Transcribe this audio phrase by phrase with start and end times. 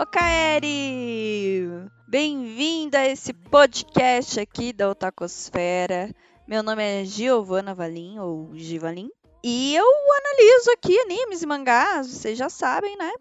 [0.00, 1.68] Ô Kaeri!
[2.08, 6.10] Bem-vinda a esse podcast aqui da Otacosfera.
[6.48, 9.10] Meu nome é Giovana Valim, ou Givalim.
[9.44, 13.12] E eu analiso aqui animes e mangás, vocês já sabem, né?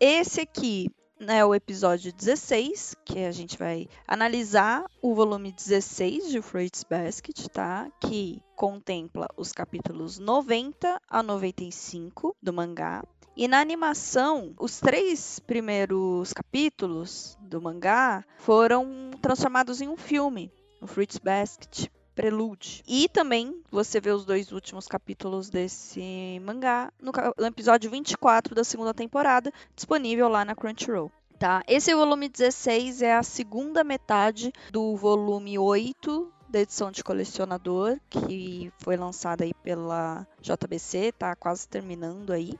[0.00, 0.88] Esse aqui
[1.20, 7.46] é o episódio 16, que a gente vai analisar o volume 16 de Fruits Basket,
[7.48, 7.90] tá?
[8.00, 13.04] Que contempla os capítulos 90 a 95 do mangá.
[13.34, 20.86] E na animação, os três primeiros capítulos do mangá foram transformados em um filme, o
[20.86, 22.82] Fruits Basket Prelude.
[22.86, 28.64] E também você vê os dois últimos capítulos desse mangá no, no episódio 24 da
[28.64, 31.10] segunda temporada, disponível lá na Crunchyroll.
[31.38, 31.62] Tá?
[31.66, 38.70] Esse volume 16 é a segunda metade do volume 8 da edição de colecionador, que
[38.78, 42.52] foi lançada aí pela JBC, tá quase terminando aí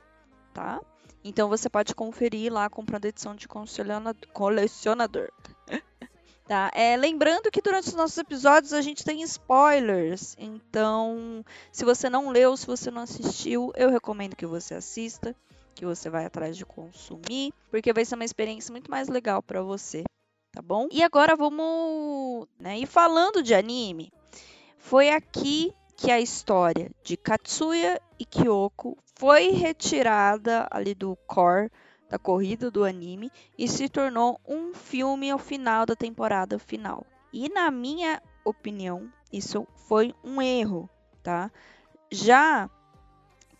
[0.53, 0.81] tá?
[1.23, 3.47] Então você pode conferir lá comprando edição de
[4.33, 5.31] colecionador.
[6.45, 6.69] tá?
[6.73, 10.35] É, lembrando que durante os nossos episódios a gente tem spoilers.
[10.37, 15.35] Então, se você não leu, se você não assistiu, eu recomendo que você assista,
[15.73, 19.61] que você vai atrás de consumir, porque vai ser uma experiência muito mais legal para
[19.61, 20.03] você,
[20.51, 20.87] tá bom?
[20.91, 24.11] E agora vamos, né, e falando de anime,
[24.77, 31.71] foi aqui que a história de Katsuya e Kyoko foi retirada ali do core
[32.09, 37.05] da corrida do anime e se tornou um filme ao final da temporada final.
[37.31, 40.89] E na minha opinião, isso foi um erro,
[41.23, 41.49] tá?
[42.11, 42.69] Já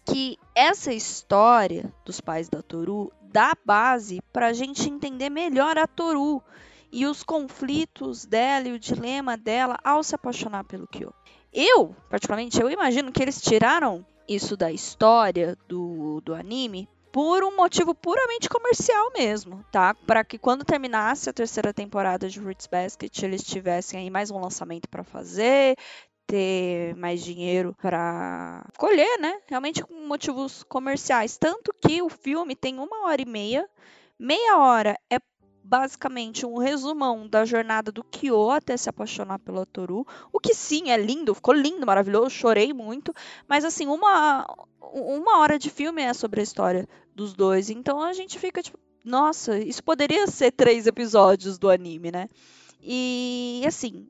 [0.03, 5.88] que essa história dos pais da Toru dá base para a gente entender melhor a
[5.88, 6.44] Toru
[6.92, 11.14] e os conflitos dela e o dilema dela ao se apaixonar pelo Kyo.
[11.53, 17.55] Eu, particularmente, eu imagino que eles tiraram isso da história do, do anime por um
[17.55, 19.93] motivo puramente comercial mesmo, tá?
[19.93, 24.39] Para que quando terminasse a terceira temporada de Roots Basket, eles tivessem aí mais um
[24.39, 25.77] lançamento para fazer,
[26.25, 29.39] ter mais dinheiro para colher, né?
[29.48, 31.37] Realmente com motivos comerciais.
[31.37, 33.69] Tanto que o filme tem uma hora e meia.
[34.17, 35.19] Meia hora é
[35.63, 40.05] basicamente um resumão da jornada do Kyo até se apaixonar pela Toru.
[40.31, 43.13] O que sim é lindo, ficou lindo, maravilhoso, chorei muito.
[43.47, 44.45] Mas assim, uma,
[44.81, 47.69] uma hora de filme é sobre a história dos dois.
[47.69, 52.27] Então a gente fica tipo, nossa, isso poderia ser três episódios do anime, né?
[52.81, 54.07] E assim,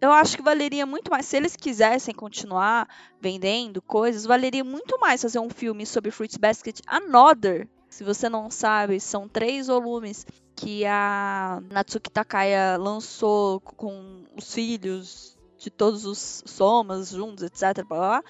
[0.00, 1.26] eu acho que valeria muito mais.
[1.26, 2.88] Se eles quisessem continuar
[3.20, 7.66] vendendo coisas, valeria muito mais fazer um filme sobre Fruits Basket Another.
[7.94, 15.38] Se você não sabe, são três volumes que a Natsuki Takaya lançou com os filhos
[15.56, 17.86] de todos os somas juntos, etc.
[17.86, 18.24] Blá, blá,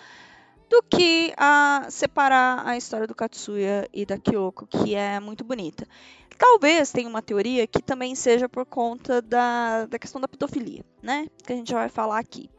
[0.68, 5.88] do que a separar a história do Katsuya e da Kyoko, que é muito bonita.
[6.36, 11.26] Talvez tenha uma teoria que também seja por conta da, da questão da pedofilia, né?
[11.42, 12.50] Que a gente já vai falar aqui.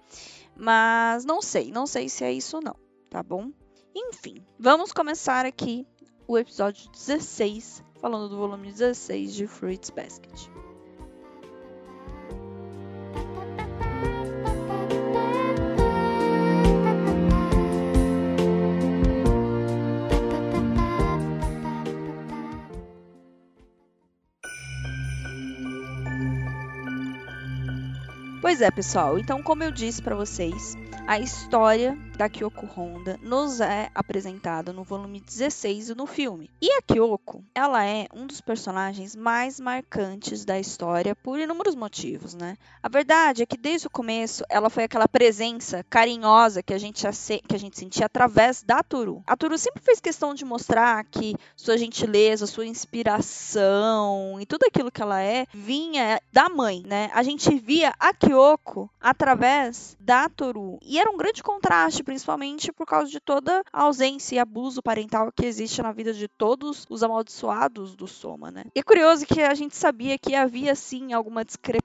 [0.56, 2.76] Mas não sei, não sei se é isso ou não,
[3.12, 3.52] tá bom?
[3.96, 5.88] Enfim, vamos começar aqui
[6.28, 10.50] o episódio 16 falando do volume 16 de Fruits Basket.
[28.42, 29.20] Pois é, pessoal.
[29.20, 30.76] Então, como eu disse para vocês,
[31.08, 36.50] a história da Kyoko Honda nos é apresentada no volume 16 no filme.
[36.62, 42.34] E a Kyoko, ela é um dos personagens mais marcantes da história por inúmeros motivos,
[42.34, 42.58] né?
[42.82, 47.04] A verdade é que desde o começo ela foi aquela presença carinhosa que a gente,
[47.48, 49.22] que a gente sentia através da Turu.
[49.28, 54.92] A Turu sempre fez questão de mostrar que sua gentileza, sua inspiração e tudo aquilo
[54.92, 57.10] que ela é vinha da mãe, né?
[57.14, 60.78] A gente via a Kyoko através da Toru.
[60.82, 65.32] E era um grande contraste, principalmente por causa de toda a ausência e abuso parental
[65.36, 68.64] que existe na vida de todos os amaldiçoados do Soma, né?
[68.74, 71.85] E é curioso que a gente sabia que havia sim alguma discrepância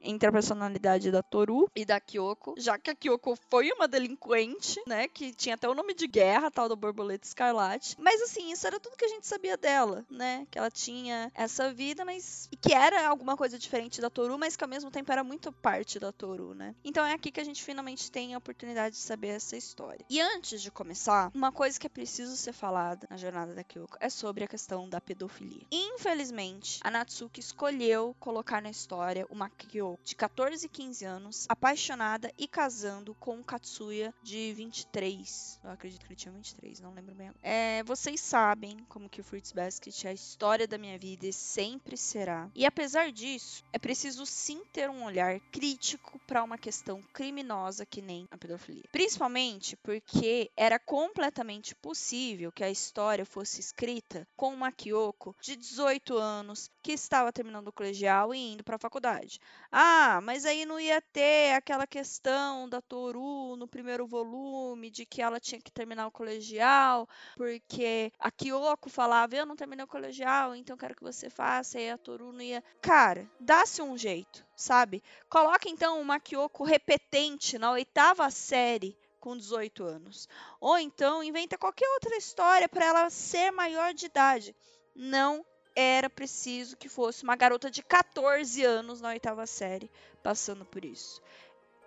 [0.00, 4.80] entre a personalidade da Toru e da Kyoko, já que a Kyoko foi uma delinquente,
[4.86, 7.96] né, que tinha até o nome de guerra, tal da borboleta escarlate.
[7.98, 10.46] Mas assim, isso era tudo que a gente sabia dela, né?
[10.50, 14.56] Que ela tinha essa vida, mas e que era alguma coisa diferente da Toru, mas
[14.56, 16.74] que ao mesmo tempo era muito parte da Toru, né?
[16.84, 20.04] Então é aqui que a gente finalmente tem a oportunidade de saber essa história.
[20.08, 23.96] E antes de começar, uma coisa que é preciso ser falada na jornada da Kyoko
[24.00, 25.66] é sobre a questão da pedofilia.
[25.70, 31.46] Infelizmente, a Natsuki escolheu colocar na história história uma Kyoko de 14 e 15 anos,
[31.48, 35.60] apaixonada e casando com um Katsuya de 23.
[35.62, 37.30] Eu acredito que ele tinha 23, não lembro bem.
[37.42, 41.32] É, vocês sabem como que o Fruits Basket é a história da minha vida e
[41.32, 42.50] sempre será.
[42.54, 48.00] E apesar disso, é preciso sim ter um olhar crítico para uma questão criminosa que
[48.00, 48.84] nem a pedofilia.
[48.90, 56.16] Principalmente porque era completamente possível que a história fosse escrita com uma Kyoko de 18
[56.16, 59.38] anos que estava terminando o colegial e indo para a faculdade.
[59.70, 65.22] Ah, mas aí não ia ter aquela questão da Toru no primeiro volume de que
[65.22, 70.54] ela tinha que terminar o colegial, porque a Kyoko falava: "Eu não terminei o colegial,
[70.54, 71.80] então quero que você faça".
[71.80, 72.62] E a Toru não ia.
[72.80, 75.02] Cara, dá-se um jeito, sabe?
[75.28, 80.28] Coloca então uma Kyoko repetente na oitava série com 18 anos.
[80.60, 84.56] Ou então inventa qualquer outra história para ela ser maior de idade.
[84.94, 89.90] Não era preciso que fosse uma garota de 14 anos na oitava série
[90.22, 91.20] passando por isso.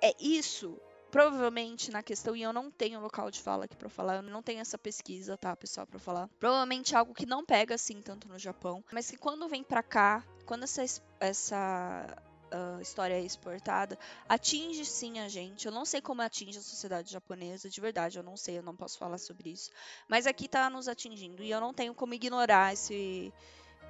[0.01, 0.79] É isso,
[1.11, 4.43] provavelmente na questão, e eu não tenho local de fala aqui para falar, eu não
[4.43, 6.29] tenho essa pesquisa, tá, pessoal, para falar.
[6.39, 10.23] Provavelmente algo que não pega assim tanto no Japão, mas que quando vem para cá,
[10.45, 10.83] quando essa,
[11.19, 12.17] essa
[12.53, 13.97] uh, história é exportada,
[14.27, 15.65] atinge sim a gente.
[15.65, 18.75] Eu não sei como atinge a sociedade japonesa, de verdade, eu não sei, eu não
[18.75, 19.69] posso falar sobre isso.
[20.07, 23.33] Mas aqui tá nos atingindo e eu não tenho como ignorar esse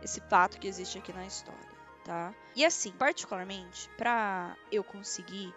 [0.01, 2.33] esse fato que existe aqui na história, tá?
[2.56, 5.53] E assim, particularmente, para eu conseguir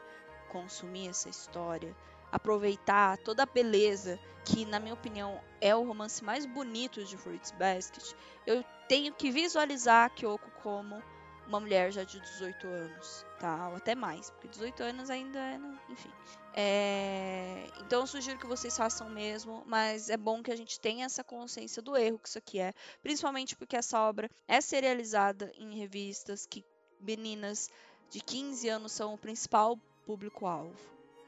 [0.48, 1.94] consumir essa história,
[2.32, 7.52] aproveitar toda a beleza que, na minha opinião, é o romance mais bonito de Fruits
[7.52, 8.14] Basket,
[8.46, 11.02] eu tenho que visualizar a Kyoko como
[11.48, 13.70] uma mulher já de 18 anos, tá?
[13.70, 15.78] Ou até mais, porque 18 anos ainda é, né?
[15.88, 16.10] enfim.
[16.54, 17.66] É...
[17.80, 21.24] Então eu sugiro que vocês façam mesmo, mas é bom que a gente tenha essa
[21.24, 22.72] consciência do erro que isso aqui é,
[23.02, 26.64] principalmente porque essa obra é serializada em revistas que
[27.00, 27.70] meninas
[28.10, 30.78] de 15 anos são o principal público-alvo,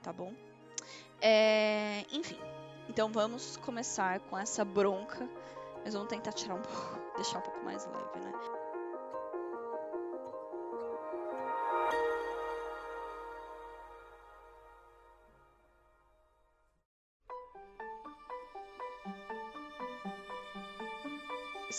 [0.02, 0.34] tá bom?
[1.20, 2.05] É...
[2.11, 2.38] Enfim,
[2.88, 5.28] então vamos começar com essa bronca,
[5.82, 8.59] mas vamos tentar tirar um pouco, deixar um pouco mais leve, né?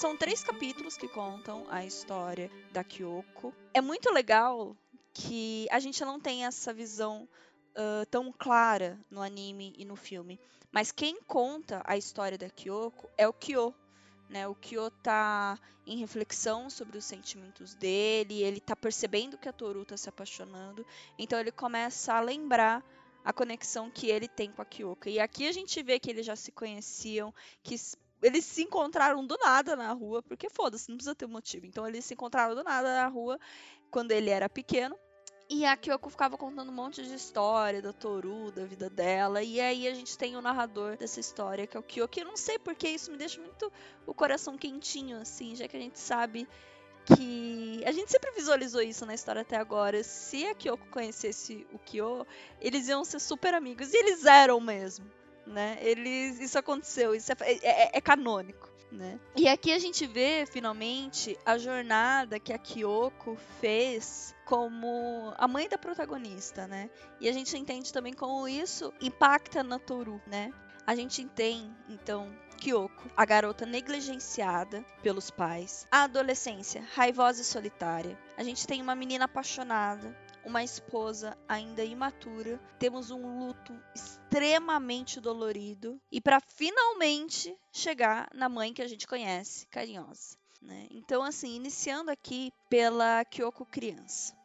[0.01, 3.53] São três capítulos que contam a história da Kyoko.
[3.71, 4.75] É muito legal
[5.13, 7.29] que a gente não tem essa visão
[7.75, 10.39] uh, tão clara no anime e no filme.
[10.71, 13.75] Mas quem conta a história da Kyoko é o Kyo.
[14.27, 14.47] Né?
[14.47, 19.85] O Kyo tá em reflexão sobre os sentimentos dele, ele tá percebendo que a Toru
[19.85, 20.83] tá se apaixonando,
[21.15, 22.83] então ele começa a lembrar
[23.23, 25.09] a conexão que ele tem com a Kyoko.
[25.09, 27.31] E aqui a gente vê que eles já se conheciam,
[27.61, 27.75] que
[28.21, 31.65] eles se encontraram do nada na rua, porque foda-se, não precisa ter motivo.
[31.65, 33.39] Então eles se encontraram do nada na rua
[33.89, 34.95] quando ele era pequeno.
[35.49, 39.43] E a Kyoko ficava contando um monte de história da Toru, da vida dela.
[39.43, 42.19] E aí a gente tem o narrador dessa história, que é o Kyoko.
[42.19, 43.69] Eu não sei porque isso me deixa muito
[44.05, 46.47] o coração quentinho, assim, já que a gente sabe
[47.05, 47.83] que.
[47.85, 50.01] A gente sempre visualizou isso na história até agora.
[50.05, 52.25] Se a Kyoko conhecesse o Kyo,
[52.61, 53.93] eles iam ser super amigos.
[53.93, 55.05] E eles eram mesmo
[55.45, 55.77] né?
[55.81, 58.69] Eles, isso aconteceu, isso é, é, é canônico.
[58.91, 59.17] Né?
[59.37, 65.69] E aqui a gente vê finalmente a jornada que a Kyoko fez como a mãe
[65.69, 66.89] da protagonista, né?
[67.17, 70.51] E a gente entende também como isso impacta na Toru, né?
[70.85, 78.17] A gente tem, então, Kyoko, a garota negligenciada pelos pais, a adolescência raivosa e solitária.
[78.35, 80.13] A gente tem uma menina apaixonada,
[80.45, 88.73] uma esposa ainda imatura, temos um luto extremamente dolorido e para finalmente chegar na mãe
[88.73, 90.37] que a gente conhece, carinhosa.
[90.61, 90.87] Né?
[90.91, 94.35] Então, assim, iniciando aqui pela Kyoko criança.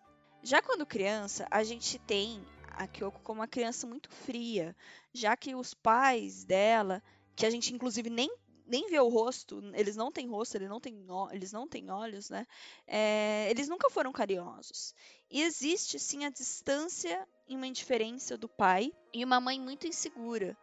[0.42, 4.76] Já quando criança, a gente tem a Kyoko como uma criança muito fria,
[5.12, 7.02] já que os pais dela,
[7.34, 8.30] que a gente inclusive nem
[8.66, 12.30] nem vê o rosto, eles não têm rosto, eles não têm, eles não têm olhos,
[12.30, 12.46] né?
[12.86, 14.94] É, eles nunca foram carinhosos.
[15.30, 20.56] E existe sim a distância e uma indiferença do pai e uma mãe muito insegura.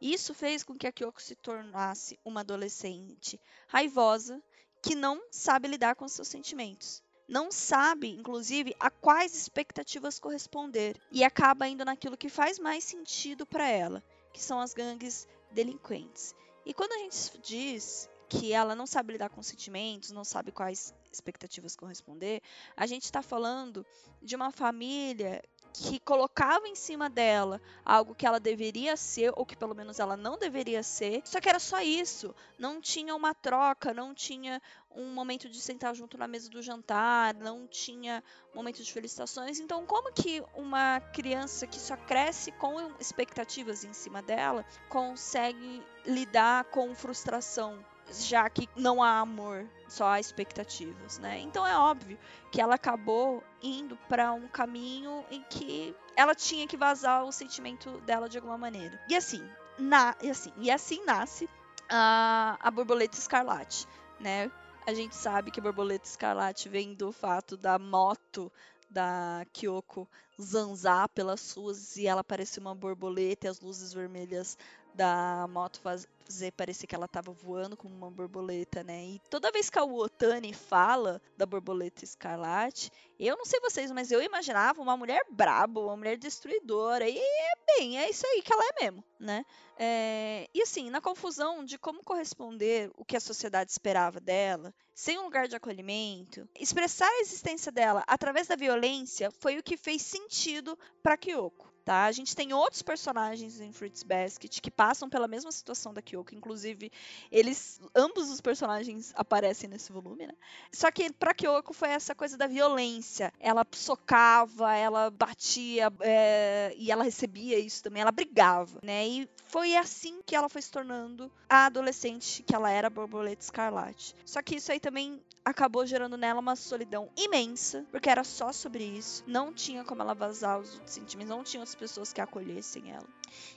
[0.00, 3.38] Isso fez com que a Kyoko se tornasse uma adolescente
[3.68, 4.42] raivosa
[4.82, 7.02] que não sabe lidar com seus sentimentos.
[7.28, 13.46] Não sabe, inclusive, a quais expectativas corresponder e acaba indo naquilo que faz mais sentido
[13.46, 14.02] para ela,
[14.32, 16.34] que são as gangues delinquentes.
[16.64, 20.94] E quando a gente diz que ela não sabe lidar com sentimentos, não sabe quais
[21.12, 22.40] expectativas corresponder,
[22.76, 23.84] a gente está falando
[24.22, 29.56] de uma família que colocava em cima dela algo que ela deveria ser, ou que
[29.56, 31.22] pelo menos ela não deveria ser.
[31.24, 32.34] Só que era só isso.
[32.58, 34.60] Não tinha uma troca, não tinha
[34.94, 38.22] um momento de sentar junto na mesa do jantar, não tinha
[38.54, 39.60] momento de felicitações.
[39.60, 46.64] Então, como que uma criança que só cresce com expectativas em cima dela consegue lidar
[46.64, 47.84] com frustração?
[48.12, 51.38] Já que não há amor, só há expectativas, né?
[51.40, 52.18] Então é óbvio
[52.50, 58.00] que ela acabou indo para um caminho em que ela tinha que vazar o sentimento
[58.00, 59.00] dela de alguma maneira.
[59.08, 59.42] E assim,
[59.78, 61.48] na, e assim, e assim nasce
[61.88, 63.86] a, a borboleta escarlate,
[64.18, 64.50] né?
[64.86, 68.50] A gente sabe que a borboleta escarlate vem do fato da moto
[68.88, 70.08] da Kyoko
[70.40, 74.58] zanzar pelas ruas e ela parece uma borboleta e as luzes vermelhas
[75.00, 79.02] da moto fazer parecer que ela estava voando como uma borboleta, né?
[79.02, 84.12] E toda vez que a Otani fala da borboleta escarlate, eu não sei vocês, mas
[84.12, 87.08] eu imaginava uma mulher braba, uma mulher destruidora.
[87.08, 89.42] E é bem, é isso aí que ela é mesmo, né?
[89.78, 95.18] É, e assim, na confusão de como corresponder o que a sociedade esperava dela, sem
[95.18, 100.02] um lugar de acolhimento, expressar a existência dela através da violência foi o que fez
[100.02, 102.04] sentido para Kyoko tá?
[102.04, 106.36] A gente tem outros personagens em Fruits Basket que passam pela mesma situação da Kyoko,
[106.36, 106.92] inclusive
[107.32, 110.34] eles, ambos os personagens aparecem nesse volume, né?
[110.70, 113.32] Só que pra Kyoko foi essa coisa da violência.
[113.40, 119.08] Ela socava, ela batia é, e ela recebia isso também, ela brigava, né?
[119.08, 124.14] E foi assim que ela foi se tornando a adolescente que ela era, borboleta escarlate.
[124.24, 128.84] Só que isso aí também acabou gerando nela uma solidão imensa, porque era só sobre
[128.84, 129.24] isso.
[129.26, 133.06] Não tinha como ela vazar os sentimentos, não tinha outras pessoas que acolhessem ela.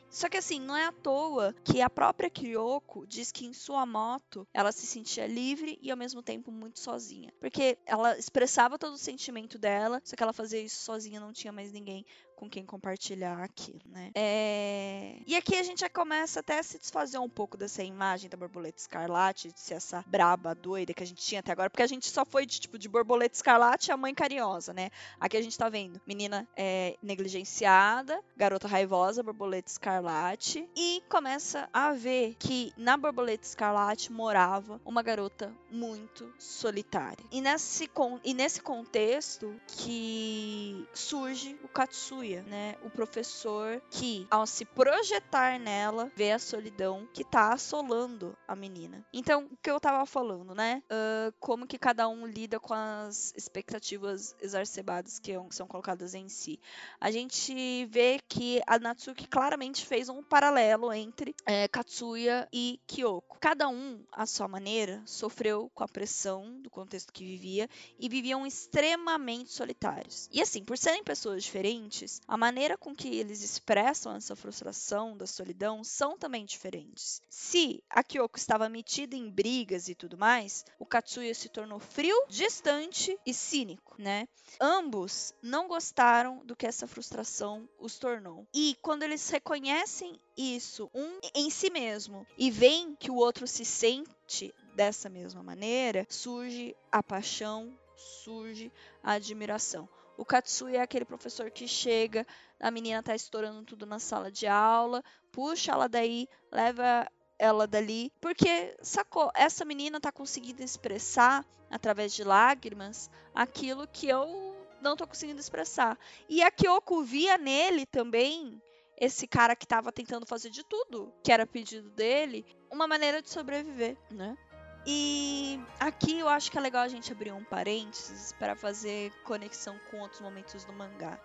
[0.10, 3.86] Só que assim, não é à toa que a própria Kyoko diz que em sua
[3.86, 7.34] moto ela se sentia livre e ao mesmo tempo muito sozinha.
[7.40, 11.52] Porque ela expressava todo o sentimento dela, só que ela fazia isso sozinha, não tinha
[11.52, 12.06] mais ninguém
[12.44, 14.12] com quem compartilhar aquilo, né?
[14.14, 15.16] É...
[15.26, 18.36] E aqui a gente já começa até a se desfazer um pouco dessa imagem da
[18.36, 21.88] borboleta escarlate, de ser essa braba doida que a gente tinha até agora, porque a
[21.88, 24.90] gente só foi de tipo de borboleta escarlate a mãe carinhosa, né?
[25.20, 31.94] Aqui a gente tá vendo menina é, negligenciada, garota raivosa, borboleta escarlate, e começa a
[31.94, 37.24] ver que na borboleta escarlate morava uma garota muito solitária.
[37.32, 37.90] E nesse,
[38.22, 46.12] e nesse contexto que surge o Katsuya né, o professor que, ao se projetar nela,
[46.16, 49.06] vê a solidão que tá assolando a menina.
[49.14, 50.82] Então, o que eu tava falando, né?
[50.86, 56.60] Uh, como que cada um lida com as expectativas exacerbadas que são colocadas em si.
[57.00, 63.38] A gente vê que a Natsuki claramente fez um paralelo entre é, Katsuya e Kyoko.
[63.40, 68.46] Cada um, à sua maneira, sofreu com a pressão do contexto que vivia e viviam
[68.46, 70.30] extremamente solitários.
[70.32, 75.26] E assim, por serem pessoas diferentes, a maneira com que eles expressam essa frustração da
[75.26, 77.22] solidão são também diferentes.
[77.30, 82.16] Se a Kyoko estava metida em brigas e tudo mais, o Katsuya se tornou frio,
[82.28, 84.28] distante e cínico, né?
[84.60, 88.48] Ambos não gostaram do que essa frustração os tornou.
[88.54, 93.66] E quando eles reconhecem isso um em si mesmo e veem que o outro se
[93.66, 98.72] sente dessa mesma maneira, surge a paixão, surge
[99.04, 99.88] a admiração.
[100.18, 102.26] O Katsuya é aquele professor que chega,
[102.60, 107.08] a menina tá estourando tudo na sala de aula, puxa ela daí, leva
[107.40, 114.56] ela dali, porque sacou, essa menina tá conseguindo expressar através de lágrimas aquilo que eu
[114.82, 115.98] não tô conseguindo expressar.
[116.30, 118.62] E a Kyoko via nele também
[118.98, 123.30] esse cara que tava tentando fazer de tudo que era pedido dele, uma maneira de
[123.30, 124.38] sobreviver, né?
[124.86, 129.80] E aqui eu acho que é legal a gente abrir um parênteses para fazer conexão
[129.90, 131.18] com outros momentos do mangá.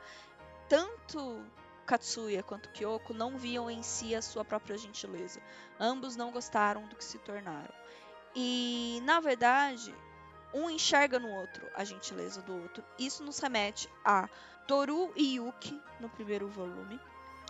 [0.68, 1.44] Tanto
[1.84, 5.40] Katsuya quanto Kyoko não viam em si a sua própria gentileza.
[5.80, 7.74] Ambos não gostaram do que se tornaram.
[8.34, 9.94] E, na verdade,
[10.52, 12.84] um enxerga no outro a gentileza do outro.
[12.98, 14.28] Isso nos remete a
[14.66, 17.00] Toru e Yuki no primeiro volume,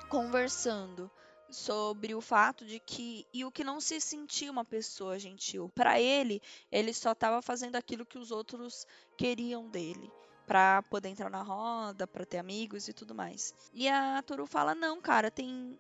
[0.09, 1.11] conversando
[1.51, 5.71] sobre o fato de que Yuki não se sentia uma pessoa gentil.
[5.75, 6.41] Para ele,
[6.71, 8.87] ele só estava fazendo aquilo que os outros
[9.17, 10.11] queriam dele,
[10.47, 13.55] para poder entrar na roda, para ter amigos e tudo mais.
[13.73, 15.79] E a Toru fala: "Não, cara, tem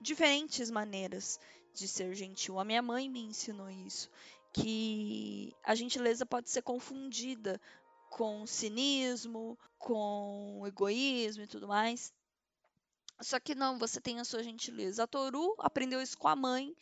[0.00, 1.40] diferentes maneiras
[1.74, 2.58] de ser gentil.
[2.58, 4.10] A minha mãe me ensinou isso,
[4.52, 7.60] que a gentileza pode ser confundida
[8.08, 12.12] com cinismo, com egoísmo e tudo mais.
[13.20, 15.04] Só que não, você tem a sua gentileza.
[15.04, 16.74] A Toru aprendeu isso com a mãe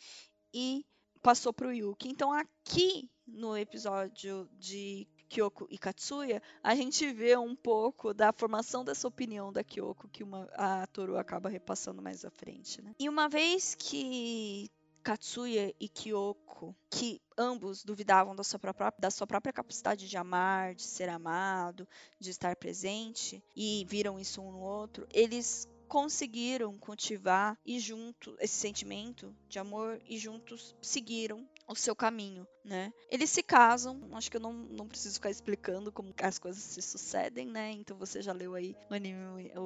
[0.53, 0.85] e
[1.21, 2.09] passou pro Yuki.
[2.09, 8.85] Então aqui no episódio de Kyoko e Katsuya, a gente vê um pouco da formação
[8.85, 12.81] dessa opinião da Kyoko que uma, a Toru acaba repassando mais à frente.
[12.81, 12.93] Né?
[12.99, 14.69] E uma vez que
[15.03, 20.73] Katsuya e Kyoko, que ambos duvidavam da sua, própria, da sua própria capacidade de amar,
[20.73, 21.87] de ser amado,
[22.19, 28.55] de estar presente, e viram isso um no outro, eles conseguiram cultivar e junto esse
[28.55, 32.93] sentimento de amor e juntos seguiram o seu caminho, né?
[33.09, 36.81] Eles se casam, acho que eu não, não preciso ficar explicando como as coisas se
[36.81, 37.71] sucedem, né?
[37.71, 39.61] Então você já leu aí o anime, o,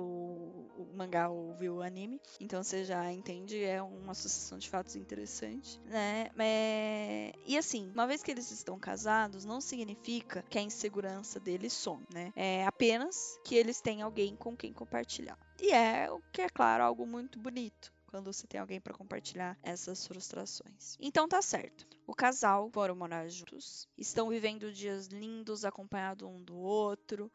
[0.78, 4.96] o mangá ou viu o anime, então você já entende, é uma sucessão de fatos
[4.96, 6.30] interessante, né?
[6.38, 7.34] É...
[7.46, 12.06] E assim, uma vez que eles estão casados, não significa que a insegurança deles some,
[12.14, 12.32] né?
[12.36, 15.38] É apenas que eles têm alguém com quem compartilhar.
[15.62, 19.58] E é o que é claro algo muito bonito quando você tem alguém para compartilhar
[19.64, 20.98] essas frustrações.
[21.00, 21.88] Então tá certo.
[22.08, 27.32] O casal foram morar juntos, estão vivendo dias lindos, acompanhados um do outro.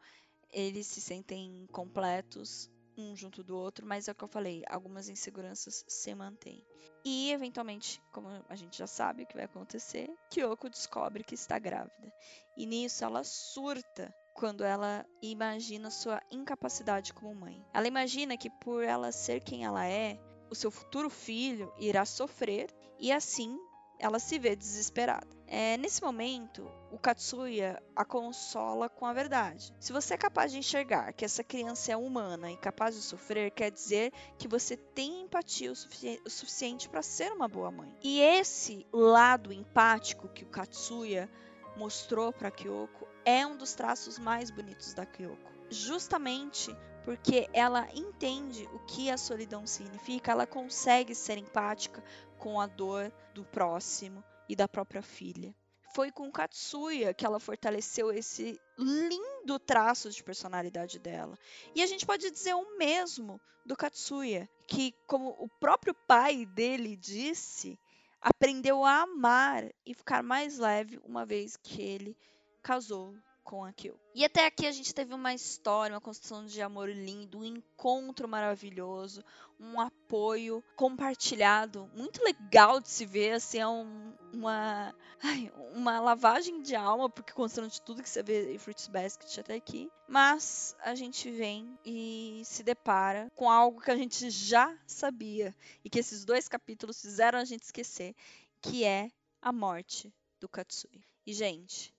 [0.51, 5.09] Eles se sentem completos um junto do outro, mas é o que eu falei, algumas
[5.09, 6.63] inseguranças se mantêm.
[7.03, 11.59] E eventualmente, como a gente já sabe o que vai acontecer, Kyoko descobre que está
[11.59, 12.11] grávida.
[12.57, 17.63] E nisso ela surta quando ela imagina sua incapacidade como mãe.
[17.73, 20.19] Ela imagina que por ela ser quem ela é,
[20.55, 23.59] o seu futuro filho irá sofrer e assim
[23.99, 25.27] ela se vê desesperada.
[25.47, 29.71] É, nesse momento, o Katsuya a consola com a verdade.
[29.79, 33.51] Se você é capaz de enxergar que essa criança é humana e capaz de sofrer,
[33.51, 37.95] quer dizer que você tem empatia o, sufici o suficiente para ser uma boa mãe.
[38.03, 41.29] E esse lado empático que o Katsuya
[41.77, 45.51] mostrou para Kyoko é um dos traços mais bonitos da Kyoko.
[45.69, 52.03] Justamente porque ela entende o que a solidão significa, ela consegue ser empática
[52.39, 55.55] com a dor do próximo e da própria filha.
[55.93, 61.37] Foi com Katsuya que ela fortaleceu esse lindo traço de personalidade dela.
[61.75, 66.97] E a gente pode dizer o mesmo do Katsuya, que, como o próprio pai dele
[66.97, 67.79] disse,
[68.19, 72.17] aprendeu a amar e ficar mais leve uma vez que ele
[72.63, 73.97] casou com a Kill.
[74.13, 78.27] E até aqui a gente teve uma história, uma construção de amor lindo, um encontro
[78.27, 79.23] maravilhoso,
[79.59, 86.59] um apoio compartilhado, muito legal de se ver, assim, é um, uma, ai, uma lavagem
[86.61, 89.91] de alma, porque considerando de tudo que você vê em Fruits Basket até aqui.
[90.07, 95.89] Mas a gente vem e se depara com algo que a gente já sabia e
[95.89, 98.15] que esses dois capítulos fizeram a gente esquecer,
[98.59, 101.03] que é a morte do Katsui.
[101.27, 101.94] E, gente,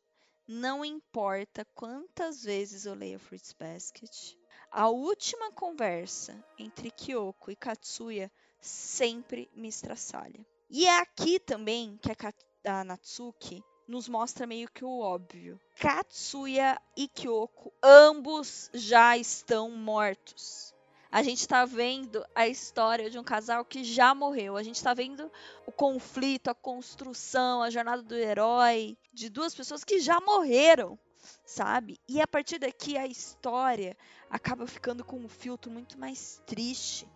[0.46, 4.36] não importa quantas vezes eu leio Fruits Basket,
[4.70, 8.30] a última conversa entre Kyoko e Katsuya
[8.60, 10.46] sempre me estraçalha.
[10.68, 15.60] E é aqui também que a, a Natsuki nos mostra meio que o óbvio.
[15.76, 20.74] Katsuya e Kyoko ambos já estão mortos.
[21.10, 24.56] A gente está vendo a história de um casal que já morreu.
[24.56, 25.30] A gente está vendo
[25.66, 30.98] o conflito, a construção, a jornada do herói de duas pessoas que já morreram,
[31.44, 31.98] sabe?
[32.08, 33.96] E a partir daqui a história
[34.28, 37.08] acaba ficando com um filtro muito mais triste,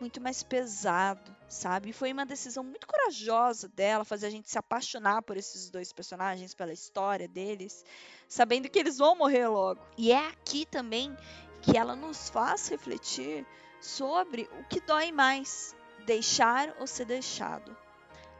[0.00, 1.90] muito mais pesado, sabe?
[1.90, 5.92] E foi uma decisão muito corajosa dela fazer a gente se apaixonar por esses dois
[5.92, 7.84] personagens, pela história deles,
[8.28, 9.80] sabendo que eles vão morrer logo.
[9.96, 11.16] E é aqui também
[11.62, 13.46] que ela nos faz refletir
[13.80, 17.76] sobre o que dói mais, deixar ou ser deixado.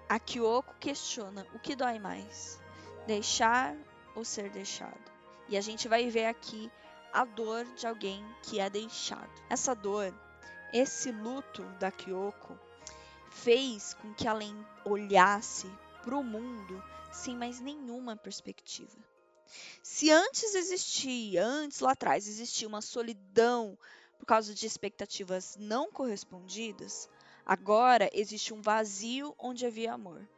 [0.09, 2.61] A Kyoko questiona o que dói mais,
[3.07, 3.77] deixar
[4.15, 5.13] ou ser deixado.
[5.49, 6.71] E a gente vai ver aqui
[7.13, 9.31] a dor de alguém que é deixado.
[9.49, 10.13] Essa dor,
[10.73, 12.59] esse luto da Kyoko,
[13.31, 14.41] fez com que ela
[14.85, 15.71] olhasse
[16.03, 18.97] para o mundo sem mais nenhuma perspectiva.
[19.83, 23.79] Se antes existia, antes lá atrás, existia uma solidão
[24.19, 27.09] por causa de expectativas não correspondidas,
[27.47, 30.29] agora existe um vazio onde havia amor.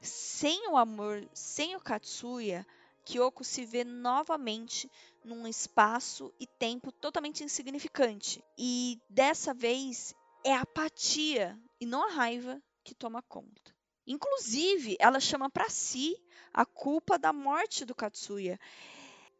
[0.00, 2.66] Sem o amor, sem o Katsuya,
[3.04, 4.90] Kyoko se vê novamente
[5.24, 8.42] num espaço e tempo totalmente insignificante.
[8.56, 13.73] E dessa vez é a apatia e não a raiva que toma conta.
[14.06, 16.16] Inclusive, ela chama para si
[16.52, 18.58] a culpa da morte do Katsuya.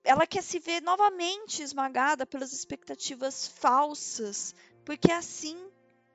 [0.03, 5.57] Ela quer se ver novamente esmagada pelas expectativas falsas, porque assim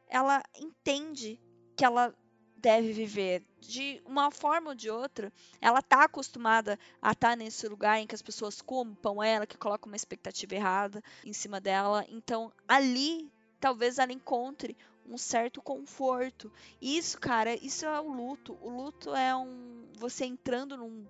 [0.08, 1.40] ela entende
[1.76, 2.16] que ela
[2.58, 5.32] deve viver de uma forma ou de outra.
[5.62, 9.58] Ela está acostumada a estar tá nesse lugar em que as pessoas culpam ela, que
[9.58, 12.06] colocam uma expectativa errada em cima dela.
[12.10, 14.76] Então, ali, talvez ela encontre
[15.10, 16.52] um certo conforto.
[16.82, 18.58] Isso, cara, isso é o luto.
[18.62, 21.06] O luto é um você entrando num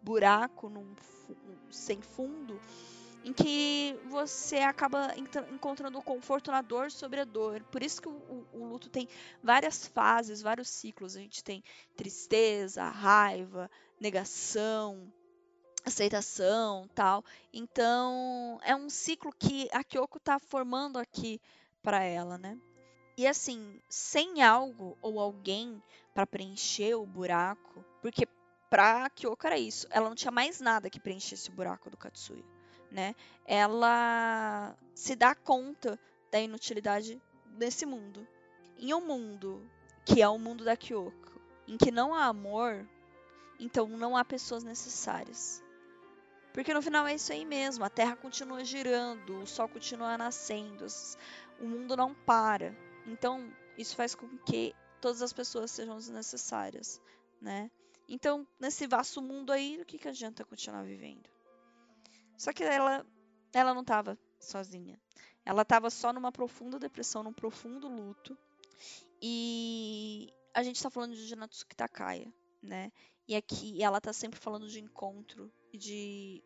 [0.00, 0.94] buraco num,
[1.70, 2.60] sem fundo
[3.24, 5.12] em que você acaba
[5.52, 7.62] encontrando conforto na dor sobre a dor.
[7.64, 9.08] Por isso que o, o, o, luto tem
[9.42, 11.16] várias fases, vários ciclos.
[11.16, 11.62] A gente tem
[11.96, 15.12] tristeza, raiva, negação,
[15.84, 17.24] aceitação, tal.
[17.52, 21.40] Então, é um ciclo que a Kyoko está formando aqui
[21.82, 22.56] para ela, né?
[23.18, 25.82] E assim, sem algo ou alguém
[26.14, 28.26] para preencher o buraco, porque
[28.70, 32.44] pra Kyoko era isso, ela não tinha mais nada que preenchesse o buraco do Katsuya
[32.90, 33.14] né?
[33.44, 35.98] Ela se dá conta
[36.30, 38.26] da inutilidade desse mundo.
[38.78, 39.68] Em um mundo
[40.04, 42.86] que é o mundo da Kyoko, em que não há amor,
[43.58, 45.62] então não há pessoas necessárias.
[46.52, 50.86] Porque no final é isso aí mesmo, a Terra continua girando, o Sol continua nascendo,
[51.60, 52.74] o mundo não para.
[53.08, 57.00] Então, isso faz com que todas as pessoas sejam desnecessárias,
[57.40, 57.70] né?
[58.08, 61.28] Então, nesse vasto mundo aí, o que, que adianta continuar vivendo?
[62.36, 63.04] Só que ela,
[63.52, 65.00] ela não estava sozinha.
[65.44, 68.36] Ela estava só numa profunda depressão, num profundo luto.
[69.20, 72.92] E a gente está falando de Natsuki Takaya, né?
[73.26, 76.44] E aqui ela está sempre falando de encontro e de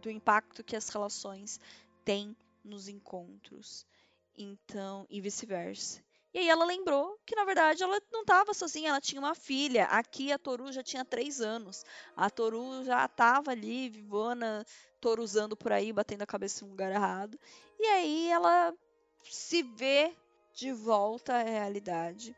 [0.00, 1.58] do impacto que as relações
[2.04, 3.86] têm nos encontros.
[4.36, 6.04] Então, e vice-versa.
[6.34, 9.86] E aí ela lembrou que, na verdade, ela não estava sozinha, ela tinha uma filha.
[9.86, 11.82] Aqui a Toru já tinha três anos.
[12.14, 14.64] A Toru já estava ali, vivona,
[15.00, 17.38] toruzando por aí, batendo a cabeça em um lugar errado.
[17.78, 18.74] E aí ela
[19.24, 20.14] se vê
[20.52, 22.36] de volta à realidade,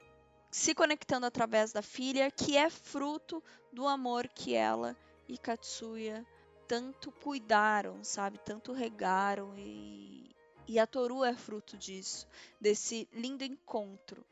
[0.50, 4.96] se conectando através da filha, que é fruto do amor que ela
[5.28, 6.24] e Katsuya
[6.68, 8.38] tanto cuidaram, sabe?
[8.38, 10.30] Tanto regaram e
[10.68, 12.26] e a Toru é fruto disso,
[12.61, 14.24] desse lindo encontro.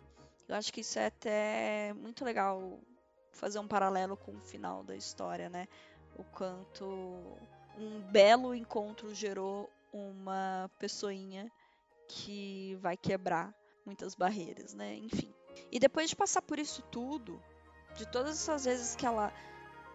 [0.47, 2.79] Eu acho que isso é até muito legal
[3.33, 5.67] fazer um paralelo com o final da história, né?
[6.17, 6.85] O quanto
[7.79, 11.51] um belo encontro gerou uma pessoinha
[12.07, 14.95] que vai quebrar muitas barreiras, né?
[14.95, 15.33] Enfim.
[15.73, 17.43] E depois de passar por isso tudo,
[17.97, 19.33] de todas essas vezes que ela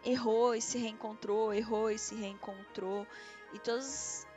[0.03, 3.05] errou e se reencontrou, errou e se reencontrou,
[3.53, 4.27] e todas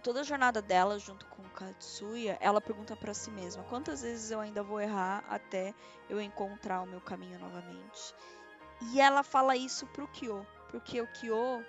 [0.00, 4.40] toda a jornada dela junto com Katsuya, ela pergunta para si mesma: quantas vezes eu
[4.40, 5.74] ainda vou errar até
[6.08, 8.14] eu encontrar o meu caminho novamente?
[8.92, 11.64] E ela fala isso pro Kyo, porque o Kyo,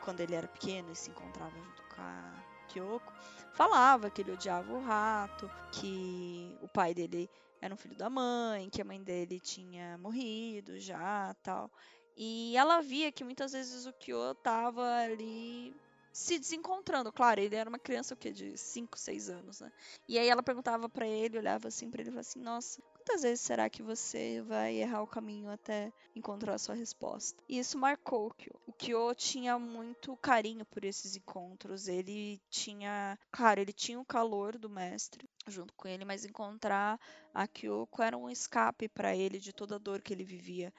[0.00, 3.12] quando ele era pequeno e se encontrava junto com a Kyoko,
[3.52, 7.28] falava que ele odiava o rato, que o pai dele
[7.60, 11.70] era um filho da mãe, que a mãe dele tinha morrido já, tal.
[12.16, 15.74] E ela via que muitas vezes o Kyo tava ali
[16.12, 17.12] se desencontrando.
[17.12, 18.30] Claro, ele era uma criança o quê?
[18.32, 19.72] De 5, 6 anos, né?
[20.08, 23.22] E aí ela perguntava para ele, olhava assim para ele e falava assim: "Nossa, quantas
[23.22, 27.42] vezes será que você vai errar o caminho até encontrar a sua resposta?".
[27.48, 28.54] E isso marcou o Kyo.
[28.66, 31.88] O Kyo tinha muito carinho por esses encontros.
[31.88, 37.00] Ele tinha, claro, ele tinha o calor do mestre junto com ele, mas encontrar
[37.34, 40.72] a Kyoko era um escape para ele de toda a dor que ele vivia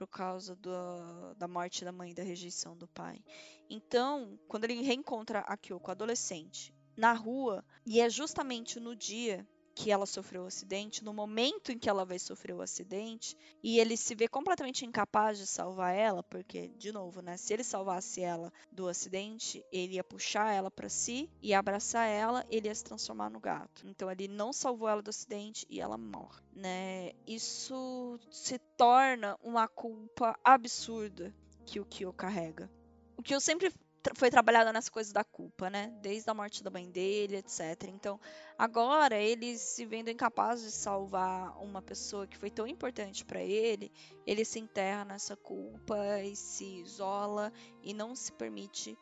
[0.00, 3.22] por causa do, da morte da mãe da rejeição do pai.
[3.68, 9.46] Então, quando ele reencontra a Kyoko adolescente na rua, e é justamente no dia
[9.82, 13.80] que ela sofreu o acidente, no momento em que ela vai sofrer o acidente, e
[13.80, 18.20] ele se vê completamente incapaz de salvar ela, porque, de novo, né, se ele salvasse
[18.20, 22.84] ela do acidente, ele ia puxar ela para si e abraçar ela, ele ia se
[22.84, 23.86] transformar no gato.
[23.86, 27.12] Então ele não salvou ela do acidente e ela morre, né?
[27.26, 32.70] Isso se torna uma culpa absurda que o Kyo carrega.
[33.16, 33.72] O que eu sempre
[34.14, 35.92] foi trabalhada nessa coisa da culpa, né?
[36.00, 37.84] Desde a morte da mãe dele, etc.
[37.88, 38.18] Então,
[38.56, 43.92] agora ele se vendo incapaz de salvar uma pessoa que foi tão importante para ele,
[44.26, 48.96] ele se enterra nessa culpa e se isola e não se permite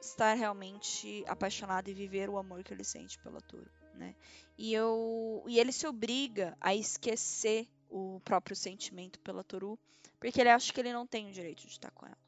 [0.00, 4.14] estar realmente apaixonado e viver o amor que ele sente pela Toro, né?
[4.58, 9.78] E eu e ele se obriga a esquecer o próprio sentimento pela Toru,
[10.20, 12.23] porque ele acha que ele não tem o direito de estar com ela.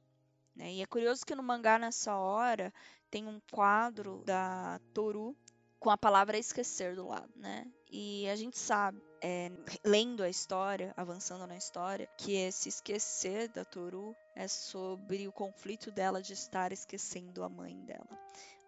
[0.57, 0.73] Né?
[0.73, 2.73] E é curioso que no mangá, nessa hora,
[3.11, 5.37] tem um quadro da Toru
[5.79, 7.71] com a palavra esquecer do lado, né?
[7.91, 9.53] E a gente sabe, é,
[9.85, 15.91] lendo a história, avançando na história, que esse esquecer da Toru é sobre o conflito
[15.91, 18.09] dela de estar esquecendo a mãe dela.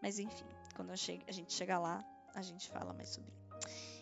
[0.01, 0.47] Mas enfim,
[0.77, 3.33] quando a gente chegar lá, a gente fala mais sobre.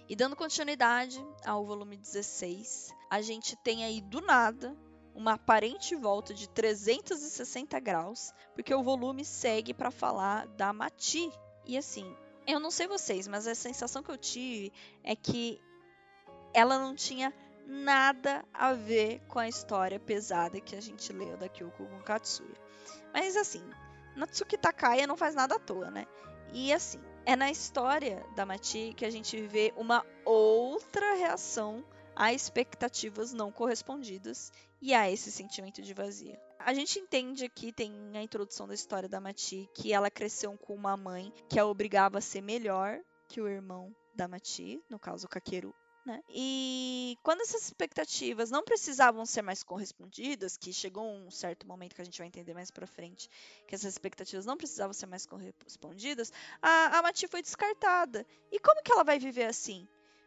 [0.09, 4.77] E dando continuidade ao volume 16, a gente tem aí do nada
[5.17, 11.33] uma aparente volta de 360 graus, porque o volume segue para falar da Mati.
[11.65, 12.15] E assim,
[12.47, 15.59] eu não sei vocês, mas a sensação que eu tive é que
[16.53, 17.33] ela não tinha
[17.67, 22.55] nada a ver com a história pesada que a gente leu da Kyoko com Katsuya.
[23.13, 23.65] Mas assim,
[24.15, 26.07] Natsuki Takaya não faz nada à toa, né?
[26.53, 31.83] E assim, é na história da Mati que a gente vê uma outra reação
[32.17, 34.51] a expectativas não correspondidas
[34.81, 36.37] e a esse sentimento de vazio.
[36.59, 40.75] A gente entende aqui, tem a introdução da história da Mati, que ela cresceu com
[40.75, 42.99] uma mãe que a obrigava a ser melhor
[43.29, 45.75] que o irmão da Mati, no caso o Kakeru,
[46.07, 46.23] né?
[46.31, 52.01] E quando essas expectativas não precisavam ser mais correspondidas, que chegou um certo momento que
[52.01, 53.29] a gente vai entender mais para frente,
[53.67, 58.25] que essas expectativas não precisavam ser mais correspondidas, a, a Mati foi descartada.
[58.53, 59.87] E como que ela vai viver assim?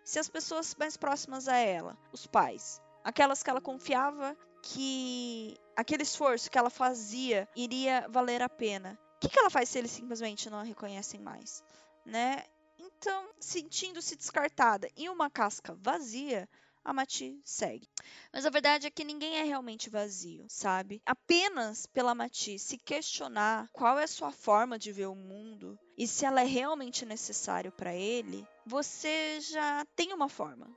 [0.09, 6.01] Se as pessoas mais próximas a ela, os pais, aquelas que ela confiava que aquele
[6.01, 8.99] esforço que ela fazia iria valer a pena.
[9.17, 11.63] O que, que ela faz se eles simplesmente não a reconhecem mais?
[12.03, 12.43] Né?
[12.79, 16.49] Então, sentindo-se descartada e uma casca vazia,
[16.83, 17.87] a Mati segue.
[18.31, 21.01] Mas a verdade é que ninguém é realmente vazio, sabe?
[21.05, 26.07] Apenas pela Mati se questionar qual é a sua forma de ver o mundo e
[26.07, 30.67] se ela é realmente necessário para ele, você já tem uma forma.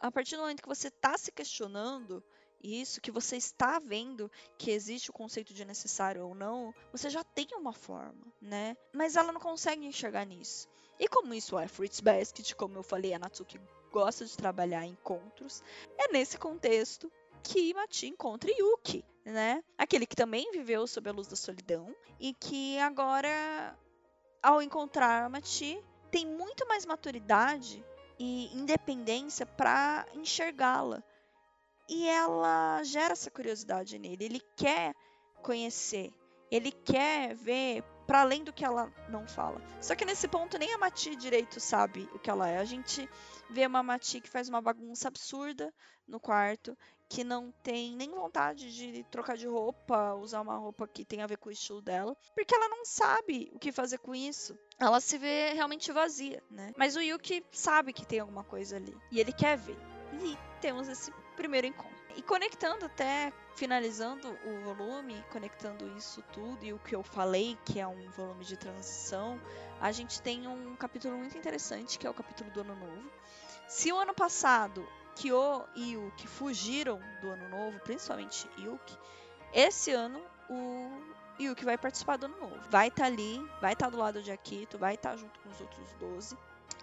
[0.00, 2.22] A partir do momento que você está se questionando,
[2.62, 7.24] isso, que você está vendo que existe o conceito de necessário ou não, você já
[7.24, 8.76] tem uma forma, né?
[8.92, 10.68] Mas ela não consegue enxergar nisso.
[10.98, 13.60] E como isso é Fruits Basket, como eu falei, a Natsuki
[13.92, 15.62] gosta de trabalhar encontros,
[15.98, 19.62] é nesse contexto que Mati encontra Yuki, né?
[19.76, 23.76] Aquele que também viveu sob a luz da solidão e que agora,
[24.42, 25.78] ao encontrar Mati,
[26.10, 27.84] tem muito mais maturidade
[28.18, 31.02] e independência para enxergá-la,
[31.88, 34.24] e ela gera essa curiosidade nele.
[34.24, 34.94] Ele quer
[35.42, 36.12] conhecer,
[36.50, 39.58] ele quer ver para além do que ela não fala.
[39.80, 42.58] Só que nesse ponto nem a Mati direito sabe o que ela é.
[42.58, 43.08] A gente
[43.48, 45.72] vê uma Mati que faz uma bagunça absurda
[46.06, 46.76] no quarto,
[47.08, 51.26] que não tem nem vontade de trocar de roupa, usar uma roupa que tem a
[51.26, 54.58] ver com o estilo dela, porque ela não sabe o que fazer com isso.
[54.78, 56.70] Ela se vê realmente vazia, né?
[56.76, 59.78] Mas o Yuki sabe que tem alguma coisa ali e ele quer ver.
[60.22, 62.01] E temos esse primeiro encontro.
[62.16, 67.80] E conectando até, finalizando o volume, conectando isso tudo e o que eu falei, que
[67.80, 69.40] é um volume de transição,
[69.80, 73.10] a gente tem um capítulo muito interessante, que é o capítulo do Ano Novo.
[73.66, 78.98] Se o ano passado Kyo e Yuki fugiram do Ano Novo, principalmente Yuki,
[79.52, 80.90] esse ano o
[81.40, 82.60] Yuki vai participar do Ano Novo.
[82.70, 85.38] Vai estar tá ali, vai estar tá do lado de Akito, vai estar tá junto
[85.40, 86.36] com os outros 12.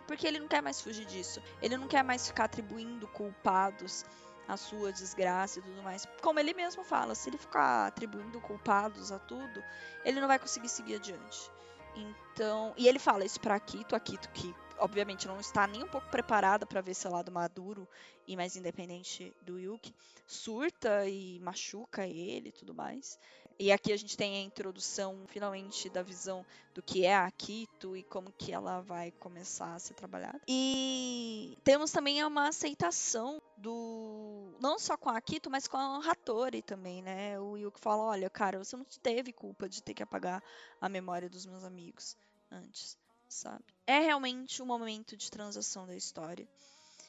[0.08, 1.42] Porque ele não quer mais fugir disso.
[1.62, 4.04] Ele não quer mais ficar atribuindo culpados
[4.50, 6.06] a sua desgraça e tudo mais.
[6.22, 9.64] Como ele mesmo fala, se ele ficar atribuindo culpados a tudo,
[10.04, 11.52] ele não vai conseguir seguir adiante.
[11.96, 16.10] Então, e ele fala isso para Akito, Akito que obviamente não está nem um pouco
[16.10, 17.88] preparada para ver esse lado maduro
[18.28, 19.94] e mais independente do Yuki,
[20.26, 23.20] surta e machuca ele e tudo mais.
[23.60, 27.98] E aqui a gente tem a introdução finalmente da visão do que é a Akito
[27.98, 30.40] e como que ela vai começar a ser trabalhada.
[30.48, 36.62] E temos também uma aceitação do não só com a Akito, mas com a Hattori
[36.62, 37.38] também, né?
[37.38, 40.42] O Yuki fala: "Olha, cara, você não teve culpa de ter que apagar
[40.80, 42.16] a memória dos meus amigos
[42.50, 42.98] antes."
[43.30, 43.64] sabe?
[43.86, 46.48] É realmente um momento de transação da história.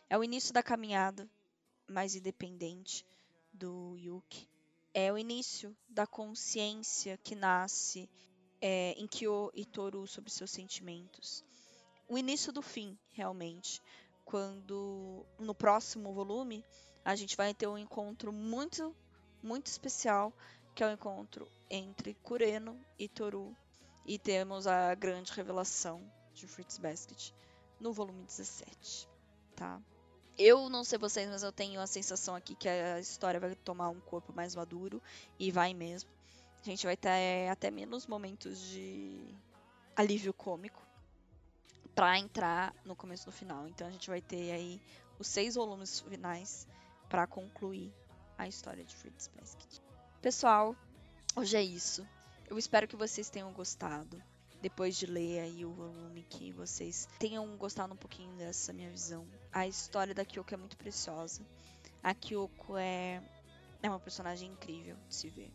[0.09, 1.29] É o início da caminhada
[1.89, 3.05] mais independente
[3.53, 4.49] do Yuki.
[4.93, 8.11] É o início da consciência que nasce
[8.61, 11.45] é, em Kyo e Toru sobre seus sentimentos.
[12.09, 13.81] O início do fim, realmente.
[14.25, 16.65] Quando no próximo volume
[17.05, 18.95] a gente vai ter um encontro muito,
[19.43, 20.33] muito especial,
[20.75, 23.57] que é o encontro entre Kureno e Toru
[24.05, 26.01] e temos a grande revelação
[26.35, 27.33] de Fruits Basket
[27.79, 29.09] no volume 17,
[29.55, 29.81] tá?
[30.43, 33.91] Eu não sei vocês, mas eu tenho a sensação aqui que a história vai tomar
[33.91, 35.03] um corpo mais maduro
[35.39, 36.09] e vai mesmo.
[36.63, 39.35] A gente vai ter até menos momentos de
[39.95, 40.83] alívio cômico
[41.95, 43.69] para entrar no começo do final.
[43.69, 44.81] Então a gente vai ter aí
[45.19, 46.67] os seis volumes finais
[47.07, 47.93] para concluir
[48.39, 49.83] a história de Fruits Basket.
[50.23, 50.75] Pessoal,
[51.37, 52.09] hoje é isso.
[52.49, 54.17] Eu espero que vocês tenham gostado.
[54.63, 59.27] Depois de ler aí o volume, que vocês tenham gostado um pouquinho dessa minha visão.
[59.53, 61.43] A história da Kyoko é muito preciosa.
[62.03, 63.23] A Kyoko é,
[63.83, 65.51] é uma personagem incrível de se ver.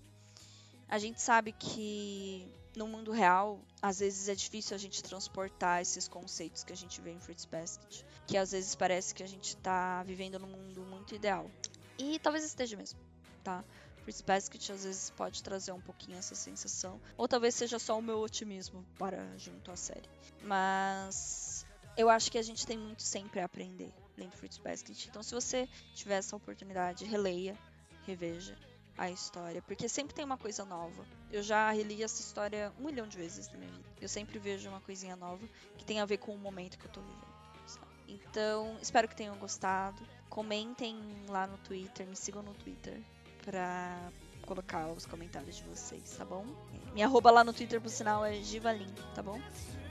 [0.88, 6.08] A gente sabe que no mundo real, às vezes é difícil a gente transportar esses
[6.08, 8.04] conceitos que a gente vê em Fruits Basket.
[8.28, 11.50] Que às vezes parece que a gente tá vivendo num mundo muito ideal.
[11.98, 13.00] E talvez esteja mesmo,
[13.44, 13.64] tá?
[14.02, 17.02] Fruits Basket às vezes pode trazer um pouquinho essa sensação.
[17.18, 20.10] Ou talvez seja só o meu otimismo para junto à série.
[20.44, 21.55] Mas
[21.98, 25.06] eu acho que a gente tem muito sempre a aprender lendo Fruits Basket.
[25.06, 27.58] Então, se você tiver essa oportunidade, releia,
[28.06, 28.58] reveja
[28.98, 31.06] a história, porque sempre tem uma coisa nova.
[31.32, 33.90] Eu já reli essa história um milhão de vezes na minha vida.
[34.02, 35.46] Eu sempre vejo uma coisinha nova
[35.78, 37.36] que tem a ver com o momento que eu tô vivendo.
[37.68, 37.88] Sabe?
[38.08, 40.02] Então, espero que tenham gostado.
[40.30, 43.02] Comentem lá no Twitter, me sigam no Twitter
[43.44, 44.12] pra
[44.46, 46.46] colocar os comentários de vocês, tá bom?
[46.94, 49.42] Minha arroba lá no Twitter, por sinal, é Givalin, tá bom?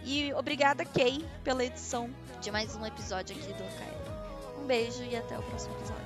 [0.04, 2.10] E obrigada, Kay, pela edição
[2.42, 4.60] de mais um episódio aqui do OKL.
[4.60, 6.04] Um beijo e até o próximo episódio.